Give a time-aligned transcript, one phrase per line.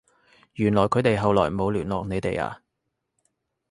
[0.55, 2.61] 原來佢哋後來冇聯絡你哋呀？